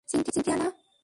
Cynthia, 0.09 0.55
না? 0.57 0.67